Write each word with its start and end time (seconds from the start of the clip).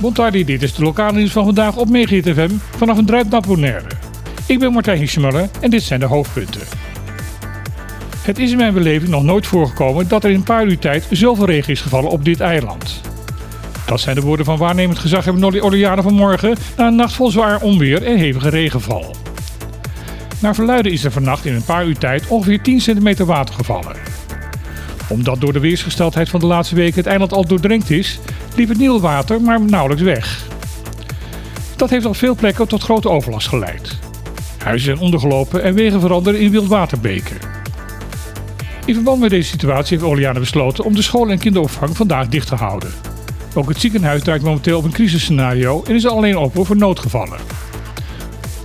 Bontardi, 0.00 0.44
dit 0.44 0.62
is 0.62 0.74
de 0.74 0.82
lokale 0.82 1.18
nieuws 1.18 1.32
van 1.32 1.44
vandaag 1.44 1.76
op 1.76 1.88
Megahit 1.88 2.28
FM 2.28 2.50
vanaf 2.76 2.98
een 2.98 3.06
druip 3.06 3.40
Bonaire. 3.46 3.86
Ik 4.46 4.58
ben 4.58 4.72
Martijn 4.72 4.98
Hiesmuller 4.98 5.48
en 5.60 5.70
dit 5.70 5.82
zijn 5.82 6.00
de 6.00 6.06
hoofdpunten. 6.06 6.60
Het 8.22 8.38
is 8.38 8.50
in 8.50 8.56
mijn 8.56 8.74
beleving 8.74 9.10
nog 9.10 9.22
nooit 9.22 9.46
voorgekomen 9.46 10.08
dat 10.08 10.24
er 10.24 10.30
in 10.30 10.36
een 10.36 10.42
paar 10.42 10.66
uur 10.66 10.78
tijd 10.78 11.06
zoveel 11.10 11.46
regen 11.46 11.72
is 11.72 11.80
gevallen 11.80 12.10
op 12.10 12.24
dit 12.24 12.40
eiland. 12.40 13.00
Dat 13.86 14.00
zijn 14.00 14.14
de 14.14 14.20
woorden 14.20 14.44
van 14.46 14.58
waarnemend 14.58 14.98
gezaghebber 14.98 15.42
Nolly 15.42 15.60
Oliana 15.60 16.02
vanmorgen 16.02 16.56
na 16.76 16.86
een 16.86 16.94
nacht 16.94 17.14
vol 17.14 17.30
zwaar 17.30 17.60
onweer 17.60 18.02
en 18.02 18.16
hevige 18.16 18.48
regenval. 18.48 19.14
Naar 20.40 20.54
verluiden 20.54 20.92
is 20.92 21.04
er 21.04 21.12
vannacht 21.12 21.44
in 21.44 21.54
een 21.54 21.64
paar 21.64 21.86
uur 21.86 21.98
tijd 21.98 22.26
ongeveer 22.26 22.62
10 22.62 22.80
centimeter 22.80 23.26
water 23.26 23.54
gevallen. 23.54 24.09
Omdat 25.10 25.40
door 25.40 25.52
de 25.52 25.60
weersgesteldheid 25.60 26.28
van 26.28 26.40
de 26.40 26.46
laatste 26.46 26.74
weken 26.74 26.96
het 26.96 27.06
eiland 27.06 27.32
al 27.32 27.46
doordrenkt 27.46 27.90
is, 27.90 28.18
liep 28.56 28.68
het 28.68 28.78
nieuwe 28.78 29.00
water 29.00 29.40
maar 29.40 29.60
nauwelijks 29.60 30.02
weg. 30.02 30.46
Dat 31.76 31.90
heeft 31.90 32.04
op 32.04 32.16
veel 32.16 32.34
plekken 32.34 32.68
tot 32.68 32.82
grote 32.82 33.08
overlast 33.08 33.48
geleid. 33.48 33.98
Huizen 34.58 34.86
zijn 34.86 35.04
ondergelopen 35.04 35.62
en 35.62 35.74
wegen 35.74 36.00
veranderen 36.00 36.40
in 36.40 36.50
wildwaterbeken. 36.50 37.36
In 38.84 38.94
verband 38.94 39.20
met 39.20 39.30
deze 39.30 39.50
situatie 39.50 39.98
heeft 39.98 40.10
Oliana 40.10 40.38
besloten 40.38 40.84
om 40.84 40.94
de 40.94 41.02
school 41.02 41.28
en 41.28 41.38
kinderopvang 41.38 41.96
vandaag 41.96 42.28
dicht 42.28 42.46
te 42.48 42.54
houden. 42.54 42.90
Ook 43.54 43.68
het 43.68 43.80
ziekenhuis 43.80 44.22
draait 44.22 44.42
momenteel 44.42 44.78
op 44.78 44.84
een 44.84 44.92
crisisscenario 44.92 45.82
en 45.86 45.94
is 45.94 46.06
alleen 46.06 46.36
open 46.36 46.66
voor 46.66 46.76
noodgevallen. 46.76 47.38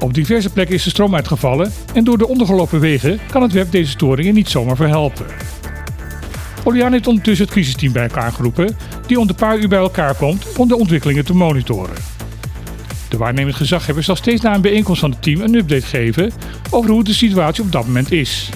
Op 0.00 0.14
diverse 0.14 0.50
plekken 0.50 0.74
is 0.74 0.82
de 0.82 0.90
stroom 0.90 1.14
uitgevallen 1.14 1.72
en 1.94 2.04
door 2.04 2.18
de 2.18 2.28
ondergelopen 2.28 2.80
wegen 2.80 3.18
kan 3.30 3.42
het 3.42 3.52
web 3.52 3.70
deze 3.70 3.90
storingen 3.90 4.34
niet 4.34 4.48
zomaar 4.48 4.76
verhelpen. 4.76 5.26
Oliana 6.64 6.90
heeft 6.90 7.06
ondertussen 7.06 7.44
het 7.44 7.54
crisisteam 7.54 7.92
bij 7.92 8.02
elkaar 8.02 8.32
geroepen, 8.32 8.76
die 9.06 9.20
om 9.20 9.28
een 9.28 9.34
paar 9.34 9.58
uur 9.58 9.68
bij 9.68 9.78
elkaar 9.78 10.14
komt 10.14 10.56
om 10.56 10.68
de 10.68 10.76
ontwikkelingen 10.76 11.24
te 11.24 11.34
monitoren. 11.34 11.96
De 13.08 13.16
waarnemend 13.16 13.56
gezaghebber 13.56 14.04
zal 14.04 14.16
steeds 14.16 14.42
na 14.42 14.54
een 14.54 14.60
bijeenkomst 14.60 15.00
van 15.00 15.10
het 15.10 15.22
team 15.22 15.40
een 15.40 15.54
update 15.54 15.86
geven 15.86 16.32
over 16.70 16.90
hoe 16.90 17.04
de 17.04 17.14
situatie 17.14 17.62
op 17.62 17.72
dat 17.72 17.86
moment 17.86 18.12
is. 18.12 18.50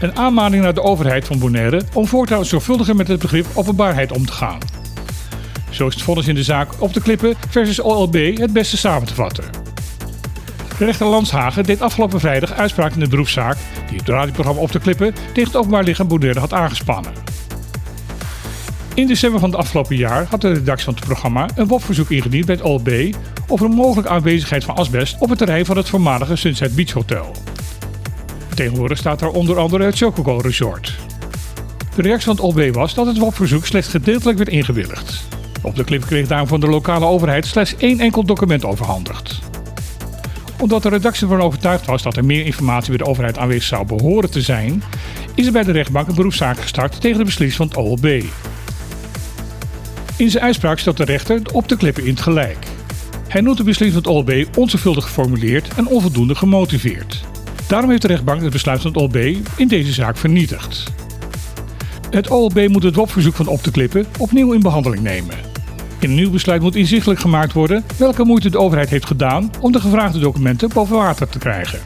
Een 0.00 0.16
aanmaning 0.16 0.62
naar 0.62 0.74
de 0.74 0.82
overheid 0.82 1.24
van 1.24 1.38
Bonaire 1.38 1.82
om 1.92 2.06
voortaan 2.06 2.44
zorgvuldiger 2.44 2.96
met 2.96 3.08
het 3.08 3.20
begrip 3.20 3.46
openbaarheid 3.54 4.12
om 4.12 4.26
te 4.26 4.32
gaan. 4.32 4.58
Zo 5.70 5.86
is 5.86 5.94
het 5.94 6.02
vonnis 6.02 6.28
in 6.28 6.34
de 6.34 6.42
zaak 6.42 6.82
op 6.82 6.92
te 6.92 7.00
klippen 7.00 7.34
versus 7.48 7.80
OLB 7.80 8.38
het 8.38 8.52
beste 8.52 8.76
samen 8.76 9.06
te 9.06 9.14
vatten. 9.14 9.65
Rechter 10.78 11.06
Landshagen 11.06 11.64
deed 11.64 11.80
afgelopen 11.80 12.20
vrijdag 12.20 12.52
uitspraak 12.52 12.92
in 12.92 13.00
de 13.00 13.08
beroepszaak 13.08 13.56
die 13.88 13.98
het 13.98 14.08
radioprogramma 14.08 14.60
op 14.60 14.70
te 14.70 14.78
klippen 14.78 15.14
tegen 15.14 15.44
het 15.44 15.56
openbaar 15.56 15.84
lichaam 15.84 16.08
Bonaire 16.08 16.40
had 16.40 16.52
aangespannen. 16.52 17.12
In 18.94 19.06
december 19.06 19.40
van 19.40 19.50
het 19.50 19.58
afgelopen 19.58 19.96
jaar 19.96 20.26
had 20.30 20.40
de 20.40 20.52
redactie 20.52 20.84
van 20.84 20.94
het 20.94 21.04
programma 21.04 21.48
een 21.54 21.66
WOP-verzoek 21.66 22.10
ingediend 22.10 22.46
bij 22.46 22.54
het 22.54 22.64
OLB 22.64 23.14
over 23.46 23.66
een 23.66 23.74
mogelijke 23.74 24.10
aanwezigheid 24.10 24.64
van 24.64 24.76
asbest 24.76 25.16
op 25.18 25.28
het 25.28 25.38
terrein 25.38 25.64
van 25.64 25.76
het 25.76 25.88
voormalige 25.88 26.36
Sunset 26.36 26.74
Beach 26.74 26.92
Hotel. 26.92 27.36
Tegenwoordig 28.54 28.98
staat 28.98 29.18
daar 29.18 29.30
onder 29.30 29.58
andere 29.58 29.84
het 29.84 29.96
Chococo 29.96 30.38
Resort. 30.38 30.94
De 31.94 32.02
reactie 32.02 32.34
van 32.34 32.34
het 32.34 32.44
OLB 32.44 32.74
was 32.74 32.94
dat 32.94 33.06
het 33.06 33.18
WOP-verzoek 33.18 33.66
slechts 33.66 33.88
gedeeltelijk 33.88 34.38
werd 34.38 34.50
ingewilligd. 34.50 35.24
Op 35.62 35.76
de 35.76 35.84
clip 35.84 36.04
kreeg 36.06 36.26
daarom 36.26 36.48
van 36.48 36.60
de 36.60 36.68
lokale 36.68 37.06
overheid 37.06 37.46
slechts 37.46 37.76
één 37.76 38.00
enkel 38.00 38.24
document 38.24 38.64
overhandigd. 38.64 39.40
Omdat 40.60 40.82
de 40.82 40.88
redactie 40.88 41.22
ervan 41.22 41.46
overtuigd 41.46 41.86
was 41.86 42.02
dat 42.02 42.16
er 42.16 42.24
meer 42.24 42.44
informatie 42.44 42.88
bij 42.88 42.98
de 42.98 43.10
overheid 43.10 43.38
aanwezig 43.38 43.64
zou 43.64 43.86
behoren 43.86 44.30
te 44.30 44.40
zijn, 44.40 44.82
is 45.34 45.46
er 45.46 45.52
bij 45.52 45.62
de 45.62 45.72
rechtbank 45.72 46.08
een 46.08 46.14
beroepszaak 46.14 46.60
gestart 46.60 47.00
tegen 47.00 47.18
de 47.18 47.24
beslissing 47.24 47.70
van 47.70 47.82
het 47.82 47.90
OLB. 47.90 48.24
In 50.16 50.30
zijn 50.30 50.44
uitspraak 50.44 50.78
stelt 50.78 50.96
de 50.96 51.04
rechter 51.04 51.40
op 51.52 51.68
de 51.68 51.76
klippen 51.76 52.04
in 52.04 52.10
het 52.10 52.20
gelijk. 52.20 52.66
Hij 53.28 53.40
noemt 53.40 53.56
de 53.56 53.64
beslissing 53.64 54.04
van 54.04 54.12
het 54.12 54.28
OLB 54.28 54.56
onzorgvuldig 54.56 55.04
geformuleerd 55.04 55.68
en 55.76 55.86
onvoldoende 55.86 56.34
gemotiveerd. 56.34 57.24
Daarom 57.68 57.90
heeft 57.90 58.02
de 58.02 58.08
rechtbank 58.08 58.42
het 58.42 58.52
besluit 58.52 58.80
van 58.80 58.92
het 58.92 59.00
OLB 59.00 59.16
in 59.56 59.68
deze 59.68 59.92
zaak 59.92 60.16
vernietigd. 60.16 60.92
Het 62.10 62.28
OLB 62.28 62.68
moet 62.68 62.82
het 62.82 62.94
WOP-verzoek 62.94 63.34
van 63.34 63.46
op 63.46 63.62
te 63.62 63.70
klippen 63.70 64.06
opnieuw 64.18 64.52
in 64.52 64.60
behandeling 64.60 65.02
nemen. 65.02 65.55
In 65.98 66.08
een 66.10 66.14
nieuw 66.14 66.30
besluit 66.30 66.62
moet 66.62 66.74
inzichtelijk 66.74 67.20
gemaakt 67.20 67.52
worden 67.52 67.84
welke 67.96 68.24
moeite 68.24 68.50
de 68.50 68.58
overheid 68.58 68.88
heeft 68.88 69.06
gedaan 69.06 69.50
om 69.60 69.72
de 69.72 69.80
gevraagde 69.80 70.18
documenten 70.18 70.68
boven 70.74 70.96
water 70.96 71.28
te 71.28 71.38
krijgen. 71.38 71.78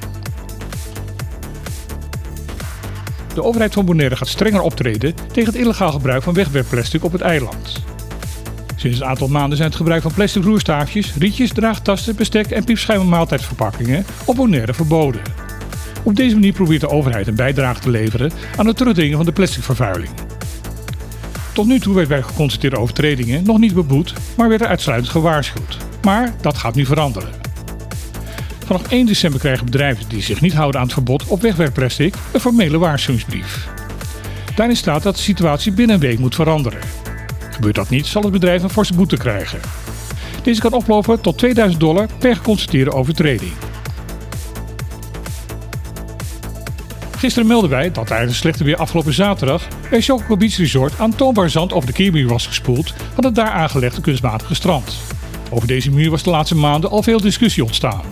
De 3.35 3.43
overheid 3.43 3.73
van 3.73 3.85
Bonaire 3.85 4.17
gaat 4.17 4.29
strenger 4.29 4.61
optreden 4.61 5.15
tegen 5.33 5.53
het 5.53 5.61
illegaal 5.61 5.93
gebruik 5.93 6.23
van 6.23 6.35
wegwerpplastic 6.35 7.05
op 7.05 7.13
het 7.13 7.21
eiland. 7.21 7.83
Sinds 8.77 9.01
een 9.01 9.07
aantal 9.07 9.29
maanden 9.29 9.57
zijn 9.57 9.69
het 9.69 9.79
gebruik 9.79 10.03
van 10.03 10.13
plastic 10.13 10.45
roerstaafjes, 10.45 11.15
rietjes, 11.15 11.53
draagtassen, 11.53 12.17
bestek 12.17 12.51
en 12.51 12.65
piepschuimen 12.65 13.09
maaltijdverpakkingen 13.09 14.05
op 14.25 14.37
Bonaire 14.37 14.75
verboden. 14.75 15.21
Op 16.03 16.17
deze 16.17 16.35
manier 16.35 16.53
probeert 16.53 16.81
de 16.81 16.91
overheid 16.91 17.27
een 17.27 17.35
bijdrage 17.35 17.81
te 17.81 17.91
leveren 17.91 18.33
aan 18.57 18.67
het 18.67 18.77
terugdringen 18.77 19.17
van 19.17 19.27
de 19.27 19.33
plasticvervuiling. 19.33 20.11
Tot 21.61 21.69
nu 21.69 21.81
toe 21.81 21.95
werd 21.95 22.09
bij 22.09 22.23
geconstateerde 22.23 22.79
overtredingen 22.79 23.45
nog 23.45 23.59
niet 23.59 23.75
beboet, 23.75 24.13
maar 24.37 24.49
werd 24.49 24.61
er 24.61 24.67
uitsluitend 24.67 25.11
gewaarschuwd. 25.11 25.77
Maar 26.03 26.35
dat 26.41 26.57
gaat 26.57 26.75
nu 26.75 26.87
veranderen. 26.87 27.29
Vanaf 28.65 28.91
1 28.91 29.07
december 29.07 29.41
krijgen 29.41 29.65
bedrijven 29.65 30.09
die 30.09 30.23
zich 30.23 30.41
niet 30.41 30.53
houden 30.53 30.81
aan 30.81 30.87
het 30.87 30.95
verbod 30.95 31.27
op 31.27 31.41
wegwerpplastic 31.41 32.15
een 32.33 32.41
formele 32.41 32.79
waarschuwingsbrief. 32.79 33.69
Daarin 34.55 34.77
staat 34.77 35.03
dat 35.03 35.17
de 35.17 35.23
situatie 35.23 35.73
binnen 35.73 35.95
een 35.95 36.03
week 36.03 36.19
moet 36.19 36.35
veranderen. 36.35 36.81
Gebeurt 37.51 37.75
dat 37.75 37.91
niet, 37.91 38.07
zal 38.07 38.23
het 38.23 38.33
bedrijf 38.33 38.63
een 38.63 38.71
forse 38.71 38.95
boete 38.95 39.17
krijgen. 39.17 39.61
Deze 40.43 40.61
kan 40.61 40.73
oplopen 40.73 41.21
tot 41.21 41.39
2000 41.39 41.81
dollar 41.81 42.07
per 42.19 42.37
geconstateerde 42.37 42.93
overtreding. 42.93 43.53
Gisteren 47.21 47.49
melden 47.49 47.71
wij 47.71 47.91
dat 47.91 48.07
tijdens 48.07 48.39
slechte 48.39 48.65
weer 48.65 48.77
afgelopen 48.77 49.13
zaterdag 49.13 49.69
bij 49.91 50.01
Chococo 50.01 50.37
Beach 50.37 50.57
Resort 50.57 50.99
aantoonbaar 50.99 51.51
zand 51.51 51.73
over 51.73 51.87
de 51.87 51.93
keermuur 51.95 52.29
was 52.29 52.47
gespoeld 52.47 52.95
van 53.15 53.25
het 53.25 53.35
daar 53.35 53.51
aangelegde 53.51 54.01
kunstmatige 54.01 54.55
strand. 54.55 54.97
Over 55.51 55.67
deze 55.67 55.91
muur 55.91 56.11
was 56.11 56.23
de 56.23 56.31
laatste 56.31 56.57
maanden 56.57 56.91
al 56.91 57.03
veel 57.03 57.21
discussie 57.21 57.65
ontstaan. 57.65 58.03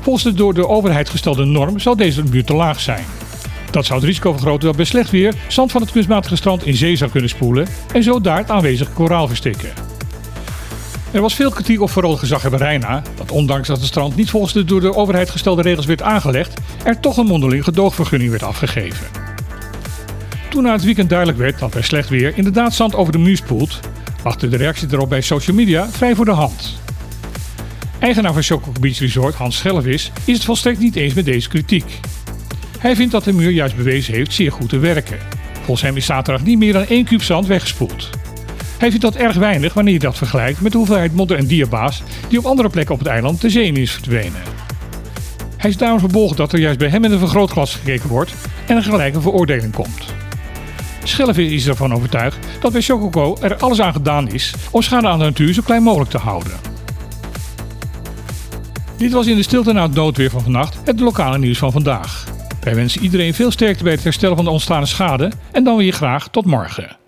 Volgens 0.00 0.24
de 0.24 0.32
door 0.32 0.54
de 0.54 0.68
overheid 0.68 1.08
gestelde 1.08 1.44
norm 1.44 1.78
zou 1.78 1.96
deze 1.96 2.22
muur 2.22 2.44
te 2.44 2.54
laag 2.54 2.80
zijn. 2.80 3.04
Dat 3.70 3.84
zou 3.84 3.98
het 3.98 4.08
risico 4.08 4.32
vergroten 4.32 4.66
dat 4.66 4.76
bij 4.76 4.84
slecht 4.84 5.10
weer 5.10 5.34
zand 5.48 5.72
van 5.72 5.80
het 5.80 5.92
kunstmatige 5.92 6.36
strand 6.36 6.66
in 6.66 6.74
zee 6.74 6.96
zou 6.96 7.10
kunnen 7.10 7.30
spoelen 7.30 7.68
en 7.92 8.02
zo 8.02 8.20
daar 8.20 8.38
het 8.38 8.50
aanwezige 8.50 8.92
koraal 8.92 9.26
verstikken. 9.26 9.93
Er 11.14 11.20
was 11.20 11.34
veel 11.34 11.50
kritiek 11.50 11.80
op 11.80 11.90
vooral 11.90 12.16
gezaghebber 12.16 12.58
Reina, 12.58 13.02
dat 13.14 13.30
ondanks 13.30 13.68
dat 13.68 13.76
het 13.76 13.86
strand 13.86 14.16
niet 14.16 14.30
volgens 14.30 14.52
de 14.52 14.64
door 14.64 14.80
de 14.80 14.94
overheid 14.94 15.30
gestelde 15.30 15.62
regels 15.62 15.86
werd 15.86 16.02
aangelegd, 16.02 16.60
er 16.84 17.00
toch 17.00 17.16
een 17.16 17.26
mondeling 17.26 17.64
gedoogvergunning 17.64 18.30
werd 18.30 18.42
afgegeven. 18.42 19.06
Toen 20.50 20.62
na 20.62 20.72
het 20.72 20.84
weekend 20.84 21.08
duidelijk 21.08 21.38
werd 21.38 21.58
dat 21.58 21.70
bij 21.70 21.82
slecht 21.82 22.08
weer 22.08 22.36
inderdaad 22.36 22.74
zand 22.74 22.94
over 22.94 23.12
de 23.12 23.18
muur 23.18 23.36
spoelt, 23.36 23.80
lag 24.24 24.36
de 24.36 24.56
reactie 24.56 24.88
erop 24.90 25.08
bij 25.08 25.20
social 25.20 25.56
media 25.56 25.88
vrij 25.90 26.14
voor 26.14 26.24
de 26.24 26.30
hand. 26.30 26.78
Eigenaar 27.98 28.32
van 28.32 28.42
Chococo 28.42 28.80
Beach 28.80 28.98
Resort, 28.98 29.34
Hans 29.34 29.56
Schellevis, 29.56 30.10
is 30.24 30.34
het 30.34 30.44
volstrekt 30.44 30.78
niet 30.78 30.96
eens 30.96 31.14
met 31.14 31.24
deze 31.24 31.48
kritiek. 31.48 32.00
Hij 32.78 32.96
vindt 32.96 33.12
dat 33.12 33.24
de 33.24 33.32
muur 33.32 33.50
juist 33.50 33.76
bewezen 33.76 34.14
heeft 34.14 34.32
zeer 34.32 34.52
goed 34.52 34.68
te 34.68 34.78
werken. 34.78 35.18
Volgens 35.52 35.82
hem 35.82 35.96
is 35.96 36.06
zaterdag 36.06 36.44
niet 36.44 36.58
meer 36.58 36.72
dan 36.72 36.86
1 36.86 37.04
kuub 37.04 37.22
zand 37.22 37.46
weggespoeld. 37.46 38.10
Hij 38.78 38.88
vindt 38.88 39.04
dat 39.04 39.14
erg 39.14 39.36
weinig 39.36 39.74
wanneer 39.74 39.92
je 39.92 39.98
dat 39.98 40.16
vergelijkt 40.16 40.60
met 40.60 40.72
de 40.72 40.78
hoeveelheid 40.78 41.14
modder 41.14 41.38
en 41.38 41.46
diabaas 41.46 42.02
die 42.28 42.38
op 42.38 42.44
andere 42.44 42.68
plekken 42.68 42.94
op 42.94 43.00
het 43.00 43.08
eiland 43.08 43.40
de 43.40 43.50
zee 43.50 43.66
in 43.66 43.76
is 43.76 43.92
verdwenen. 43.92 44.42
Hij 45.56 45.70
is 45.70 45.76
daarom 45.76 45.98
verbolgen 45.98 46.36
dat 46.36 46.52
er 46.52 46.58
juist 46.58 46.78
bij 46.78 46.88
hem 46.88 47.00
met 47.00 47.10
een 47.10 47.18
vergrootglas 47.18 47.74
gekeken 47.74 48.08
wordt 48.08 48.34
en 48.66 48.76
een 48.76 48.82
gelijke 48.82 49.20
veroordeling 49.20 49.72
komt. 49.72 50.14
Schellevis 51.04 51.52
is 51.52 51.66
ervan 51.66 51.94
overtuigd 51.94 52.38
dat 52.60 52.72
bij 52.72 52.80
Chococo 52.80 53.36
er 53.40 53.56
alles 53.56 53.80
aan 53.80 53.92
gedaan 53.92 54.28
is 54.28 54.54
om 54.70 54.82
schade 54.82 55.08
aan 55.08 55.18
de 55.18 55.24
natuur 55.24 55.54
zo 55.54 55.62
klein 55.64 55.82
mogelijk 55.82 56.10
te 56.10 56.18
houden. 56.18 56.52
Dit 58.96 59.12
was 59.12 59.26
in 59.26 59.36
de 59.36 59.42
stilte 59.42 59.72
na 59.72 59.82
het 59.82 59.94
noodweer 59.94 60.30
van 60.30 60.42
vannacht 60.42 60.78
het 60.84 61.00
lokale 61.00 61.38
nieuws 61.38 61.58
van 61.58 61.72
vandaag. 61.72 62.24
Wij 62.60 62.74
wensen 62.74 63.02
iedereen 63.02 63.34
veel 63.34 63.50
sterkte 63.50 63.82
bij 63.82 63.92
het 63.92 64.04
herstellen 64.04 64.36
van 64.36 64.44
de 64.44 64.50
ontstane 64.50 64.86
schade 64.86 65.32
en 65.52 65.64
dan 65.64 65.76
weer 65.76 65.92
graag 65.92 66.28
tot 66.28 66.44
morgen. 66.44 67.03